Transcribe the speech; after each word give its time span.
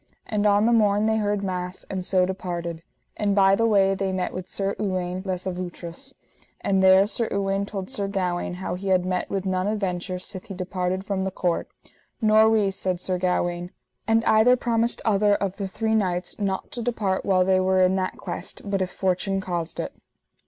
And 0.25 0.47
on 0.47 0.65
the 0.65 0.71
morn 0.73 1.05
they 1.05 1.17
heard 1.17 1.43
mass, 1.43 1.85
and 1.87 2.03
so 2.03 2.25
departed. 2.25 2.81
And 3.17 3.35
by 3.35 3.53
the 3.53 3.67
way 3.67 3.93
they 3.93 4.11
met 4.11 4.33
with 4.33 4.49
Sir 4.49 4.75
Uwaine 4.79 5.21
les 5.25 5.45
Avoutres, 5.45 6.15
and 6.59 6.81
there 6.81 7.05
Sir 7.05 7.29
Uwaine 7.31 7.67
told 7.67 7.87
Sir 7.87 8.07
Gawaine 8.07 8.55
how 8.55 8.73
he 8.73 8.87
had 8.87 9.05
met 9.05 9.29
with 9.29 9.45
none 9.45 9.67
adventure 9.67 10.17
sith 10.17 10.45
he 10.47 10.55
departed 10.55 11.05
from 11.05 11.23
the 11.23 11.29
court. 11.29 11.67
Nor 12.19 12.49
we, 12.49 12.71
said 12.71 12.99
Sir 12.99 13.19
Gawaine. 13.19 13.69
And 14.07 14.25
either 14.25 14.55
promised 14.55 15.03
other 15.05 15.35
of 15.35 15.57
the 15.57 15.67
three 15.67 15.93
knights 15.93 16.39
not 16.39 16.71
to 16.71 16.81
depart 16.81 17.23
while 17.23 17.45
they 17.45 17.59
were 17.59 17.83
in 17.83 17.95
that 17.97 18.17
quest, 18.17 18.63
but 18.67 18.81
if 18.81 18.89
fortune 18.89 19.39
caused 19.39 19.79
it. 19.79 19.93